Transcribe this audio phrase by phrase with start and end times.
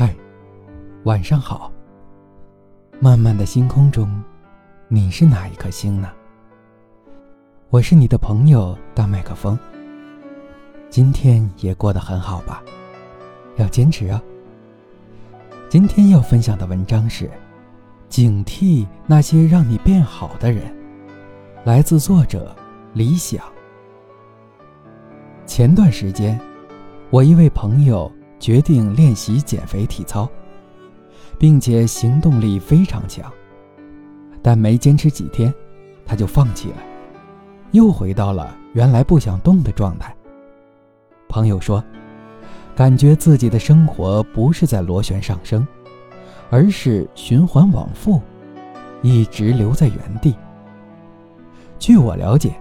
[0.00, 0.14] 嗨，
[1.06, 1.72] 晚上好。
[3.00, 4.08] 漫漫的星空中，
[4.86, 6.08] 你是哪一颗星呢？
[7.68, 9.58] 我是你的朋友大麦克风。
[10.88, 12.62] 今天也过得很好吧？
[13.56, 14.22] 要坚持哦。
[15.68, 17.28] 今天要分享的文章是：
[18.08, 20.72] 警惕那些让你变好的人。
[21.64, 22.54] 来自作者
[22.92, 23.42] 李想。
[25.44, 26.40] 前段时间，
[27.10, 28.08] 我一位朋友。
[28.38, 30.28] 决定练习减肥体操，
[31.38, 33.30] 并且行动力非常强，
[34.42, 35.52] 但没坚持几天，
[36.06, 36.76] 他就放弃了，
[37.72, 40.14] 又回到了原来不想动的状态。
[41.28, 41.82] 朋友说，
[42.74, 45.66] 感觉自己的生活不是在螺旋上升，
[46.48, 48.20] 而是循环往复，
[49.02, 50.34] 一直留在原地。
[51.78, 52.54] 据我了解，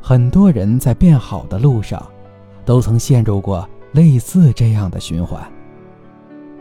[0.00, 2.04] 很多人在变好的路上，
[2.64, 3.68] 都曾陷入过。
[3.94, 5.40] 类似这样的循环。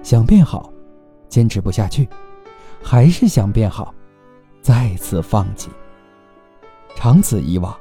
[0.03, 0.71] 想变好，
[1.27, 2.07] 坚持不下去，
[2.81, 3.93] 还是想变好，
[4.61, 5.69] 再次放弃。
[6.95, 7.75] 长此以往，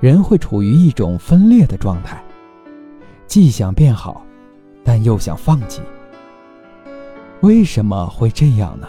[0.00, 2.20] 人会处于一种分裂的状态，
[3.28, 4.26] 既想变好，
[4.82, 5.80] 但又想放弃。
[7.42, 8.88] 为什么会这样呢？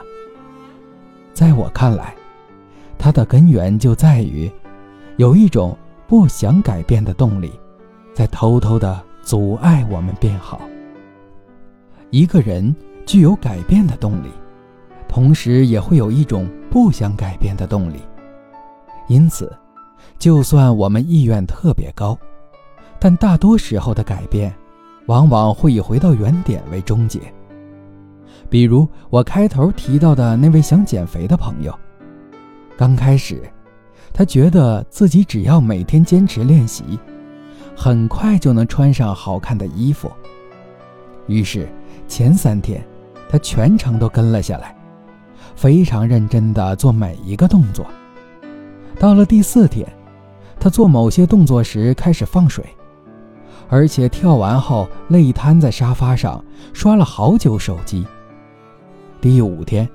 [1.31, 2.15] 在我看来，
[2.97, 4.51] 它的根源就在于，
[5.17, 5.77] 有一种
[6.07, 7.51] 不想改变的动力，
[8.15, 8.99] 在偷偷的。
[9.23, 10.61] 阻碍我们变好。
[12.09, 14.27] 一个人具有改变的动力，
[15.07, 17.97] 同时也会有一种不想改变的动力。
[19.07, 19.51] 因此，
[20.17, 22.17] 就算我们意愿特别高，
[22.99, 24.53] 但大多时候的改变，
[25.05, 27.19] 往往会以回到原点为终结。
[28.49, 31.73] 比如我开头提到的那位想减肥的朋友，
[32.77, 33.41] 刚开始，
[34.13, 36.99] 他觉得自己只要每天坚持练习。
[37.83, 40.11] 很快就能穿上好看的衣服。
[41.25, 41.67] 于是
[42.07, 42.85] 前三天，
[43.27, 44.75] 他全程都跟了下来，
[45.55, 47.83] 非常认真地做每一个动作。
[48.99, 49.91] 到了第四天，
[50.59, 52.63] 他做某些动作时开始放水，
[53.67, 58.05] 而且跳完后累瘫在沙发上刷了好久手机。
[59.19, 59.89] 第五天，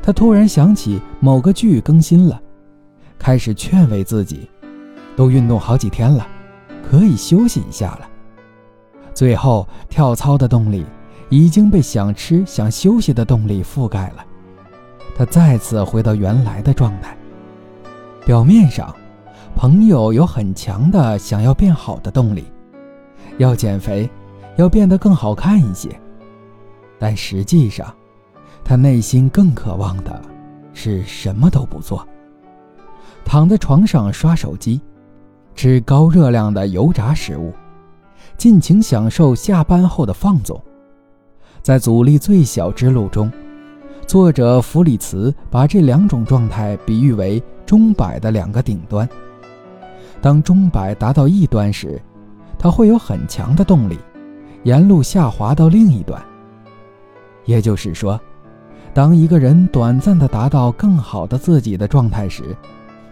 [0.00, 2.40] 他突然想起某个剧更新了，
[3.18, 4.48] 开始劝慰自己
[5.16, 6.24] ：“都运动好几天了。”
[6.88, 8.08] 可以休息一下了。
[9.14, 10.84] 最后，跳操的动力
[11.28, 14.24] 已经被想吃、想休息的动力覆盖了，
[15.16, 17.16] 他再次回到原来的状态。
[18.24, 18.94] 表面上，
[19.54, 22.44] 朋友有很强的想要变好的动力，
[23.38, 24.08] 要减肥，
[24.56, 25.88] 要变得更好看一些。
[26.98, 27.94] 但实际上，
[28.64, 30.22] 他内心更渴望的
[30.72, 32.06] 是什么都不做，
[33.24, 34.80] 躺在床上刷手机。
[35.54, 37.52] 吃高热量的油炸食物，
[38.36, 40.60] 尽情享受下班后的放纵。
[41.60, 43.30] 在阻力最小之路中，
[44.06, 49.08] 作者弗里茨把这两种状态比喻为钟摆的两个顶端。
[50.20, 52.00] 当钟摆达到一端时，
[52.58, 53.98] 它会有很强的动力，
[54.64, 56.20] 沿路下滑到另一端。
[57.44, 58.20] 也就是说，
[58.94, 62.56] 当一个人短暂地达到更好的自己的状态时，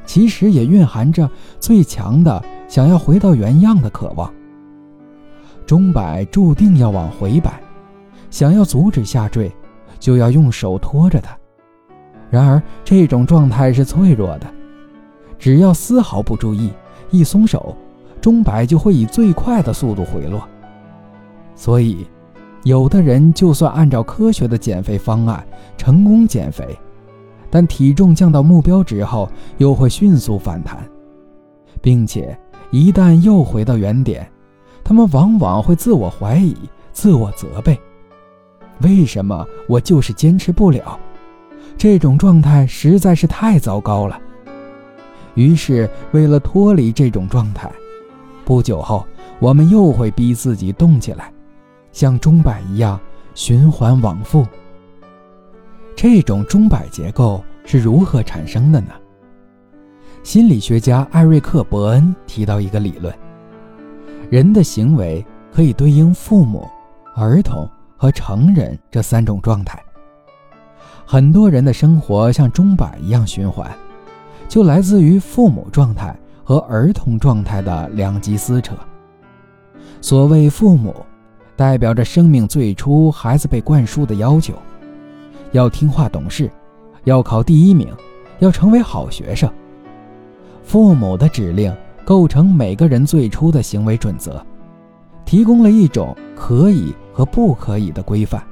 [0.05, 1.29] 其实也蕴含着
[1.59, 4.33] 最强的想要回到原样的渴望。
[5.67, 7.61] 钟摆注定要往回摆，
[8.31, 9.53] 想要阻止下坠，
[9.99, 11.37] 就要用手托着它。
[12.29, 14.47] 然而这种状态是脆弱的，
[15.39, 16.71] 只要丝毫不注意，
[17.11, 17.77] 一松手，
[18.21, 20.43] 钟摆就会以最快的速度回落。
[21.55, 22.07] 所以，
[22.65, 25.47] 有的人就算按照科学的减肥方案
[25.77, 26.77] 成功减肥。
[27.51, 29.29] 但体重降到目标值后，
[29.59, 30.79] 又会迅速反弹，
[31.83, 32.39] 并且
[32.71, 34.31] 一旦又回到原点，
[34.85, 36.57] 他们往往会自我怀疑、
[36.93, 37.79] 自我责备：
[38.83, 40.99] 为什么我就是坚持不了？
[41.77, 44.19] 这种状态实在是太糟糕了。
[45.35, 47.71] 于是，为了脱离这种状态，
[48.45, 49.07] 不久后
[49.39, 51.33] 我们又会逼自己动起来，
[51.93, 53.01] 像钟摆一样
[53.35, 54.47] 循环往复。
[55.97, 58.89] 这种钟摆结构是如何产生的呢？
[60.23, 63.15] 心理学家艾瑞克·伯恩提到一个理论：
[64.31, 66.69] 人的行为可以对应父母、
[67.17, 69.83] 儿童和成人这三种状态。
[71.07, 73.71] 很多人的生活像钟摆一样循环，
[74.49, 76.15] 就来自于父母状态
[76.45, 78.75] 和儿童状态的两极撕扯。
[80.01, 80.95] 所谓父母，
[81.57, 84.55] 代表着生命最初孩子被灌输的要求。
[85.53, 86.51] 要听话懂事，
[87.05, 87.89] 要考第一名，
[88.39, 89.51] 要成为好学生。
[90.63, 91.75] 父母的指令
[92.05, 94.45] 构成每个人最初的行为准则，
[95.25, 98.43] 提供了一种可以和不可以的规范。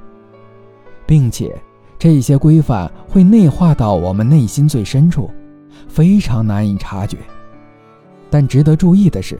[1.05, 1.55] 并且
[1.97, 5.29] 这些规范会内化到我们内心最深处，
[5.87, 7.17] 非常难以察觉。
[8.29, 9.39] 但值得注意的是，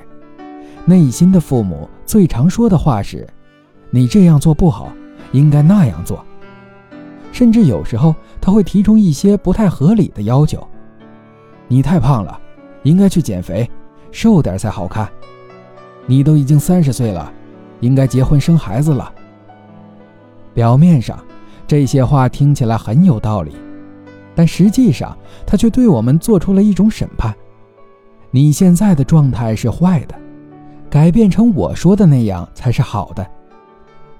[0.86, 3.28] 内心的父母最常说的话是
[3.92, 4.92] ：“你这样做不好，
[5.32, 6.26] 应该那样做。”
[7.32, 10.66] 甚至有时候他会提出一些不太合理的要求
[11.68, 12.40] ：“你太胖了，
[12.84, 13.70] 应该去减肥，
[14.12, 15.08] 瘦点才好看。
[16.06, 17.32] 你都已经三十岁了，
[17.82, 19.14] 应该结婚生孩子了。”
[20.54, 21.18] 表面上，
[21.68, 23.56] 这些话听起来很有道理，
[24.36, 25.16] 但实际上
[25.46, 27.34] 他却对我们做出了一种审判。
[28.32, 30.16] 你现在的状态是坏的，
[30.90, 33.26] 改变成我说的那样才是好的。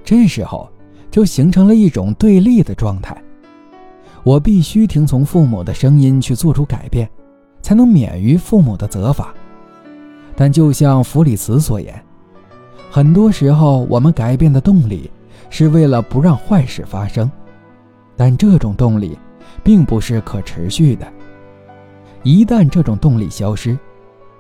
[0.04, 0.70] 这时候
[1.12, 3.16] 就形成了一种对立的状态。
[4.24, 7.10] 我必须听从父母的声音去做出改变，
[7.62, 9.34] 才能免于父母的责罚。
[10.36, 12.02] 但就像弗里茨所言，
[12.92, 15.10] 很多时候我们改变的动力
[15.50, 17.30] 是为了不让坏事发生，
[18.16, 19.18] 但这种动力
[19.64, 21.08] 并不是可持续的。
[22.24, 23.78] 一旦这种动力消失，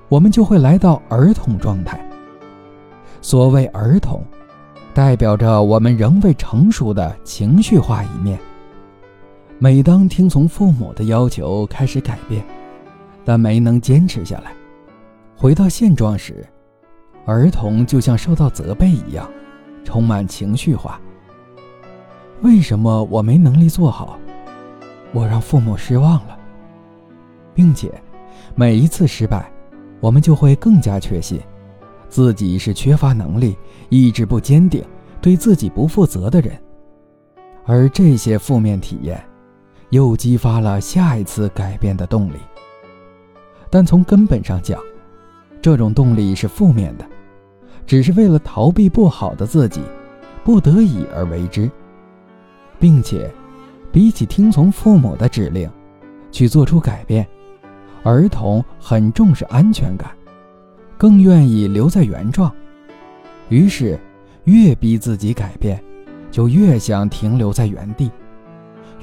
[0.10, 2.00] 我们就会来到儿童状态。
[3.21, 4.24] 所谓儿童，
[4.94, 8.39] 代表着我们仍未成熟的情绪化一面。
[9.57, 12.44] 每当听从父母的要求开始改变，
[13.24, 14.53] 但没能坚持下来，
[15.36, 16.45] 回到现状时，
[17.25, 19.30] 儿童就像受到责备一样，
[19.83, 21.00] 充满情绪化。
[22.42, 24.18] 为什么我没能力做好？
[25.12, 26.38] 我让父母失望了，
[27.53, 27.92] 并且
[28.56, 29.51] 每一次失败。
[30.01, 31.42] 我们就会更加确信，
[32.09, 33.56] 自己是缺乏能力、
[33.89, 34.83] 意志不坚定、
[35.21, 36.59] 对自己不负责的人，
[37.65, 39.23] 而这些负面体验，
[39.91, 42.38] 又激发了下一次改变的动力。
[43.69, 44.81] 但从根本上讲，
[45.61, 47.06] 这种动力是负面的，
[47.85, 49.81] 只是为了逃避不好的自己，
[50.44, 51.69] 不得已而为之，
[52.79, 53.31] 并且，
[53.91, 55.69] 比起听从父母的指令，
[56.31, 57.27] 去做出改变。
[58.01, 60.09] 儿童很重视安全感，
[61.00, 62.54] 更愿意留在原状，
[63.48, 63.98] 于是
[64.44, 65.81] 越逼自己改变，
[66.30, 68.12] 就越想停留在原地，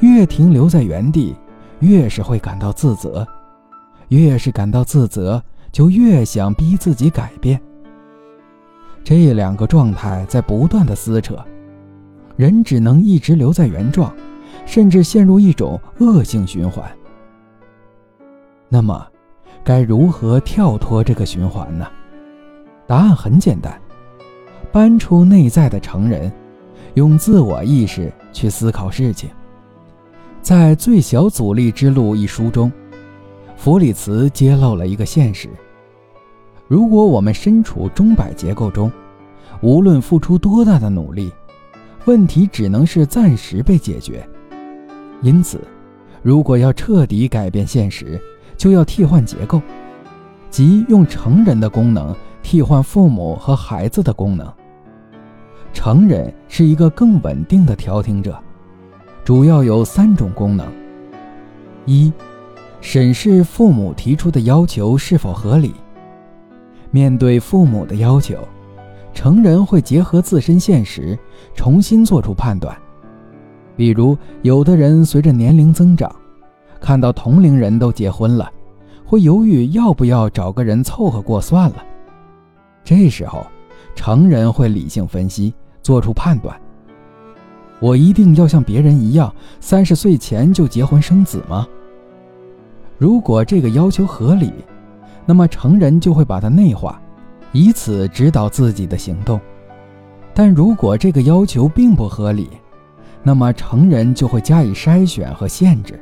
[0.00, 1.34] 越停留在原地，
[1.80, 3.26] 越是会感到自责，
[4.08, 7.58] 越是感到自责，就越想逼自己改变。
[9.02, 11.42] 这两个状态在不断的撕扯，
[12.36, 14.14] 人只能一直留在原状，
[14.66, 16.84] 甚至陷入一种恶性循环。
[18.68, 19.06] 那么，
[19.66, 21.88] 该如何跳脱这个循环呢？
[22.86, 23.76] 答案很简单：
[24.70, 26.30] 搬出内在的成人，
[26.94, 29.28] 用自我意识去思考事情。
[30.40, 32.70] 在《最小阻力之路》一书中，
[33.56, 35.48] 弗里茨揭露了一个现实：
[36.68, 38.88] 如果我们身处钟摆结构中，
[39.62, 41.32] 无论付出多大的努力，
[42.04, 44.24] 问题只能是暂时被解决。
[45.22, 45.60] 因此，
[46.22, 48.22] 如果要彻底改变现实，
[48.56, 49.60] 就要替换结构，
[50.50, 54.50] 即用成人的功能替换父母和孩子的功能。
[55.72, 58.38] 成人是一个更稳定的调停者，
[59.24, 60.66] 主要有三种功能：
[61.84, 62.12] 一、
[62.80, 65.74] 审视父母提出的要求是否合理。
[66.90, 68.38] 面对父母的要求，
[69.12, 71.18] 成人会结合自身现实，
[71.54, 72.74] 重新做出判断。
[73.76, 76.10] 比如，有的人随着年龄增长。
[76.80, 78.50] 看到同龄人都结婚了，
[79.04, 81.84] 会犹豫要不要找个人凑合过算了。
[82.84, 83.46] 这时候，
[83.94, 85.52] 成人会理性分析，
[85.82, 86.54] 做出判断：
[87.80, 91.66] 我一定要像别人一样，三十岁前就结婚生子吗？
[92.98, 94.52] 如果这个要求合理，
[95.26, 97.00] 那么成人就会把它内化，
[97.52, 99.38] 以此指导自己的行动；
[100.32, 102.48] 但如果这个要求并不合理，
[103.22, 106.00] 那么成人就会加以筛选和限制。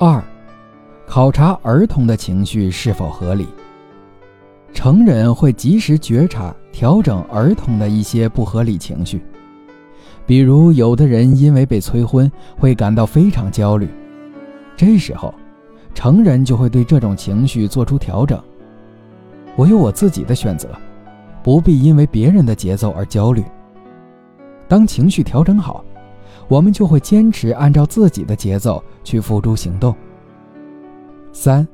[0.00, 0.20] 二，
[1.06, 3.46] 考察儿童的情绪是否合理。
[4.72, 9.22] 成人会及时觉察、调整儿童的一些不合理情绪，
[10.26, 13.88] 比如有的人因为被催婚会感到非常焦虑，
[14.76, 15.32] 这时候，
[15.94, 18.42] 成人就会对这种情绪做出调整。
[19.54, 20.70] 我有我自己的选择，
[21.40, 23.44] 不必因为别人的节奏而焦虑。
[24.66, 25.84] 当情绪调整好。
[26.48, 29.94] 我们就会坚持按照自己的节奏去付诸行动。
[31.32, 31.66] 三，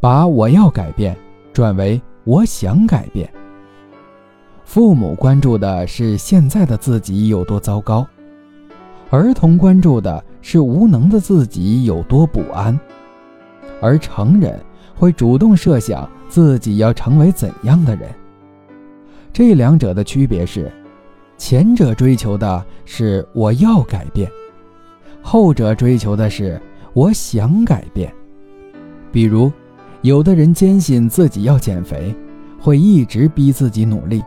[0.00, 1.16] 把我要改变
[1.52, 3.30] 转为我想改变。
[4.64, 8.06] 父母关注的是现在的自己有多糟糕，
[9.10, 12.78] 儿童关注的是无能的自己有多不安，
[13.80, 14.58] 而成人
[14.94, 18.08] 会主动设想自己要成为怎样的人。
[19.32, 20.72] 这两者的区别是。
[21.44, 24.30] 前者追求的是我要改变，
[25.20, 26.58] 后者追求的是
[26.92, 28.14] 我想改变。
[29.10, 29.50] 比如，
[30.02, 32.14] 有的人坚信自己要减肥，
[32.60, 34.22] 会一直逼自己努力，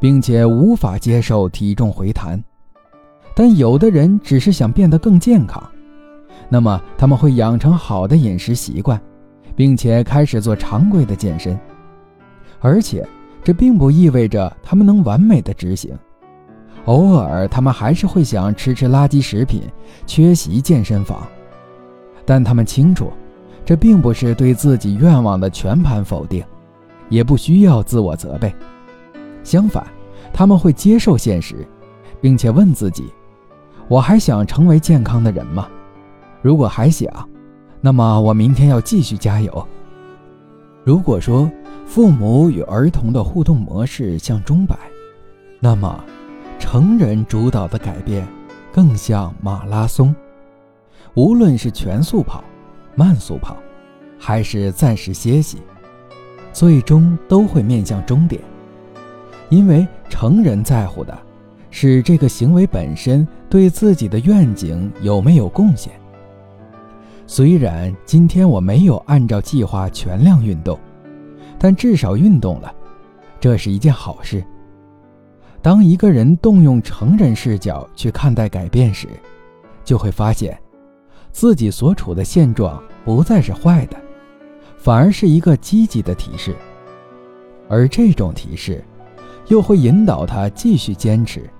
[0.00, 2.40] 并且无法接受体重回弹；
[3.36, 5.62] 但有的人只是想变得更健康，
[6.48, 8.98] 那么他们会养成好的饮食习惯，
[9.54, 11.60] 并且开始做常规的健身，
[12.58, 13.06] 而且
[13.44, 15.94] 这并不意味着他们能完美的执行。
[16.88, 19.60] 偶尔，他们还是会想吃吃垃圾食品，
[20.06, 21.28] 缺席健身房，
[22.24, 23.12] 但他们清楚，
[23.62, 26.42] 这并不是对自己愿望的全盘否定，
[27.10, 28.50] 也不需要自我责备。
[29.44, 29.86] 相反，
[30.32, 31.56] 他们会接受现实，
[32.22, 33.12] 并且问自己：
[33.86, 35.68] 我还想成为健康的人吗？
[36.40, 37.06] 如果还想，
[37.82, 39.68] 那么我明天要继续加油。
[40.84, 41.50] 如果说
[41.84, 44.74] 父母与儿童的互动模式像钟摆，
[45.60, 46.02] 那么。
[46.58, 48.26] 成人主导的改变，
[48.72, 50.14] 更像马拉松。
[51.14, 52.44] 无论是全速跑、
[52.94, 53.56] 慢速跑，
[54.18, 55.58] 还是暂时歇息，
[56.52, 58.40] 最终都会面向终点。
[59.48, 61.16] 因为成人在乎的，
[61.70, 65.92] 是这个行为本身对自己的愿景有没有贡献。
[67.26, 70.78] 虽然今天我没有按照计划全量运动，
[71.58, 72.74] 但至少运动了，
[73.40, 74.44] 这是一件好事。
[75.60, 79.08] 当一个人动用成人视角去看待改变时，
[79.84, 80.56] 就会发现，
[81.32, 83.96] 自己所处的现状不再是坏的，
[84.76, 86.54] 反而是一个积极的提示。
[87.68, 88.84] 而这种提示，
[89.48, 91.50] 又会引导他继续坚持，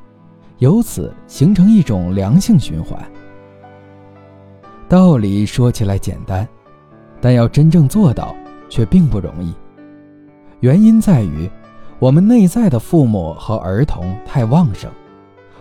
[0.59, 2.99] 由此形成一种良性循环。
[4.89, 6.49] 道理说起来简单，
[7.21, 8.35] 但要真正做到
[8.69, 9.53] 却并不容易。
[10.61, 11.51] 原因在于。
[12.01, 14.89] 我们内在的父母和儿童太旺盛，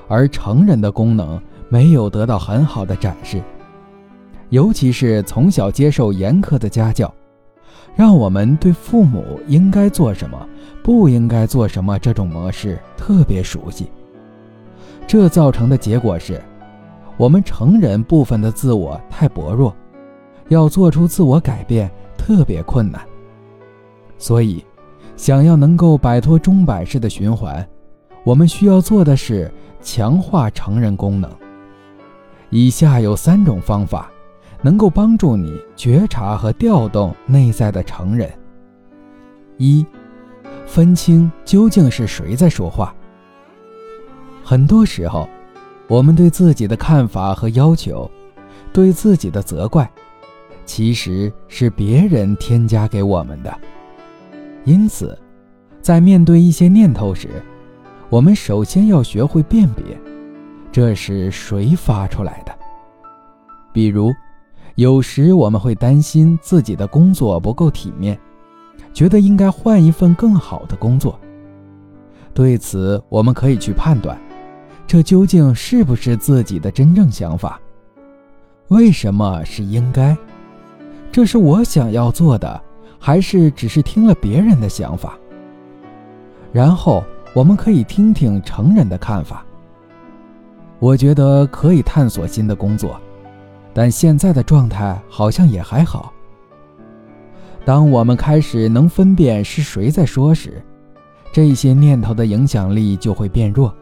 [0.08, 3.42] 而成人的功能没有得到很好的展示。
[4.50, 7.12] 尤其是从小接受严苛的家教，
[7.96, 10.48] 让我们对父母应该做什么、
[10.84, 13.88] 不应该做什么这种模式特别熟悉。
[15.08, 16.40] 这造成的结果是，
[17.18, 19.76] 我们成人部分的自我太薄弱，
[20.50, 23.02] 要做出自我改变特别困难。
[24.20, 24.64] 所以。
[25.18, 27.68] 想要能够摆脱钟摆式的循环，
[28.24, 31.30] 我们需要做的是强化成人功能。
[32.52, 34.10] 以下有三种方法，
[34.62, 38.32] 能够帮助你觉察和调动内在的成人。
[39.58, 39.86] 一，
[40.68, 42.96] 分清究竟是谁在说话。
[44.44, 45.28] 很多时候，
[45.88, 48.10] 我们对自己的看法和要求，
[48.72, 49.90] 对自己的责怪，
[50.64, 53.54] 其实是别人添加给我们的。
[54.68, 55.18] 因此，
[55.82, 57.42] 在面对一些念头时，
[58.10, 59.98] 我们首先要学会辨别，
[60.74, 62.54] 这是谁发出来的。
[63.72, 64.12] 比如，
[64.76, 68.20] 有时我们会担心自己的工作不够体面，
[68.94, 71.18] 觉得应该换一份更好的工作。
[72.34, 74.20] 对此，我们可以去判断，
[74.86, 77.58] 这究竟是不是自己的真正想法？
[78.68, 80.18] 为什么是应该？
[81.10, 82.62] 这是我想要做的。
[83.00, 85.18] 还是只是听了别人的想法，
[86.52, 89.46] 然后我们可以听听成人的看法。
[90.80, 93.00] 我觉得可以探索新的工作，
[93.74, 96.14] 但现在的状态好像也还好。
[97.66, 100.62] 当我们开始能分辨是谁在说时，
[101.32, 103.74] 这些念头的影响力就会变弱。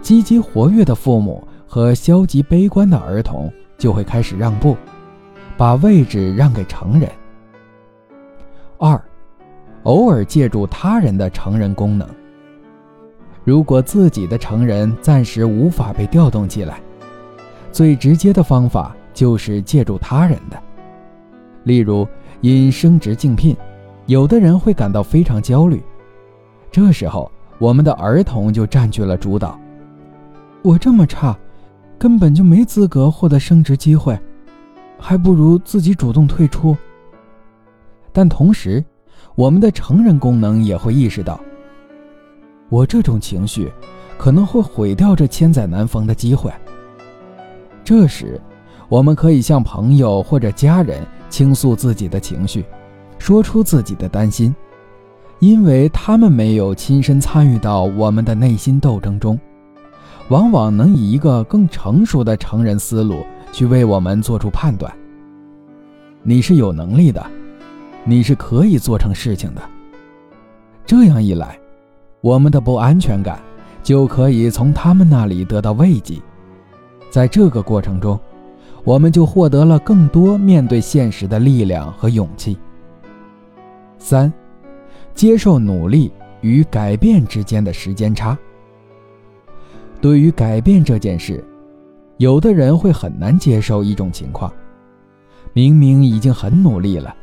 [0.00, 4.76] 积极活跃的父母和消极悲观的儿童就会开始让步，
[5.56, 7.08] 把位置让给成人。
[8.84, 9.00] 二，
[9.84, 12.04] 偶尔借助他人的成人功能。
[13.44, 16.80] 如果自己的成人暂时无法被调动起来，
[17.70, 20.60] 最直接的方法就是借助他人的。
[21.62, 22.04] 例如，
[22.40, 23.56] 因升职竞聘，
[24.06, 25.80] 有的人会感到非常焦虑，
[26.68, 29.56] 这时候我们的儿童就占据了主导。
[30.60, 31.38] 我这么差，
[31.96, 34.18] 根本就没资格获得升职机会，
[34.98, 36.76] 还不如自己主动退出。
[38.12, 38.84] 但同时，
[39.34, 41.40] 我们的成人功能也会意识到，
[42.68, 43.72] 我这种情绪
[44.18, 46.52] 可能会毁掉这千载难逢的机会。
[47.82, 48.40] 这时，
[48.88, 52.64] 我们可以向朋友或者家人倾诉自己的情绪，
[53.18, 54.54] 说出自己的担心，
[55.38, 59.40] 因为他们没有亲身参与到我们的内心斗争中，
[60.28, 64.92] 往往能以一个更成熟的成人思路去为我们做出判断。
[66.22, 67.24] 你是有能力的。
[68.04, 69.62] 你是可以做成事情的。
[70.84, 71.58] 这样一来，
[72.20, 73.40] 我们的不安全感
[73.82, 76.16] 就可以从他们那里得到慰藉。
[77.10, 78.18] 在这个过程中，
[78.84, 82.56] 我们就获得了更多面对现实的力量和勇气。
[83.98, 84.32] 三，
[85.14, 88.36] 接受努力与改变之间的时间差。
[90.00, 91.44] 对于改变这件事，
[92.16, 94.52] 有的人会很难接受一种情况：
[95.52, 97.14] 明明已经很努力了，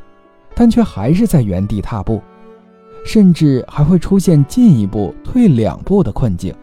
[0.60, 2.20] 但却还是在原地踏步，
[3.02, 6.54] 甚至还会出现进一步退两步的困境。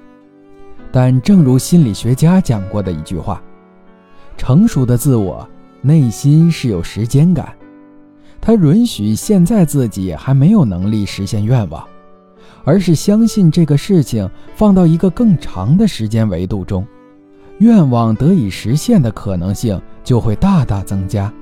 [0.92, 3.42] 但正如心理学家讲过的一句话
[4.38, 5.50] ：“成熟的自我
[5.82, 7.52] 内心是有时间感，
[8.40, 11.84] 他允许现在自己还没有能力实现愿望，
[12.66, 16.86] 而是相信这个事情放到一个更长的时间维度中，
[17.58, 21.34] 愿望得以实现的可能性就会大大增加。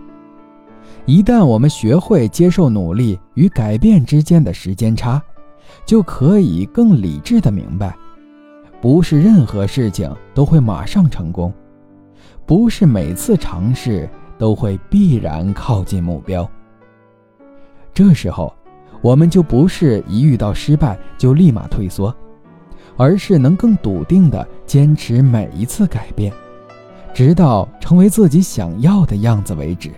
[1.06, 5.22] 一旦我们学会接受努力与改变之间的时间差，
[5.86, 7.96] 就可以更理智地明白。”
[8.82, 11.52] 不是任何事情都会马上成功，
[12.46, 14.08] 不是每次尝试
[14.38, 16.48] 都会必然靠近目标。
[17.94, 18.54] 这时候，
[19.02, 22.14] 我们就不是一遇到失败就立马退缩，
[22.96, 26.32] 而是能更笃定地坚持每一次改变，
[27.12, 29.92] 直到成为自己想要的样子为止。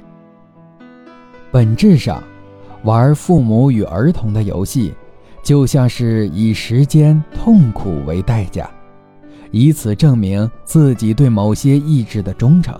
[1.58, 2.22] 本质上，
[2.84, 4.94] 玩父母与儿童的游戏，
[5.42, 8.70] 就像是以时间、痛苦为代价。
[9.50, 12.80] 以此证明自己对某些意志的忠诚，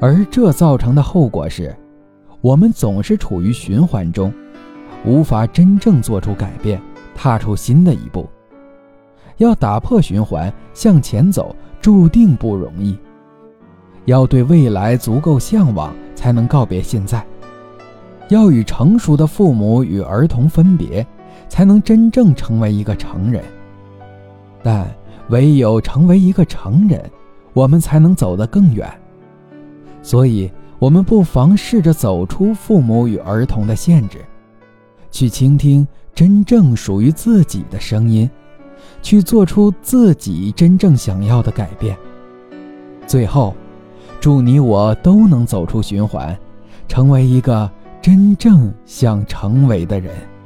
[0.00, 1.76] 而这造成的后果是，
[2.40, 4.32] 我们总是处于循环中，
[5.04, 6.80] 无法真正做出改变，
[7.12, 8.28] 踏出新的一步。
[9.38, 12.96] 要打破循环向前走，注定不容易。
[14.04, 17.18] 要对未来足够向往，才能告别现在；
[18.28, 21.06] 要与成熟的父母与儿童分别，
[21.48, 23.42] 才能真正成为一个成人。
[24.62, 24.86] 但。
[25.30, 27.04] 唯有成为一个成人，
[27.52, 28.90] 我们才能走得更远。
[30.02, 34.24] 所以，我们不妨试着走出父母与儿童的限制，
[35.10, 38.30] 去倾听真正属于自己的声音，
[39.02, 41.94] 去做出自己真正想要的改变。
[43.06, 43.54] 最后，
[44.18, 46.34] 祝你我都能走出循环，
[46.88, 47.70] 成为一个
[48.08, 50.37] 真正想成为的人。